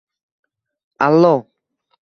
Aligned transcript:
—Allo. 1.05 1.35